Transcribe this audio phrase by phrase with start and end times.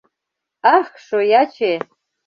[0.75, 1.73] Ах, шояче!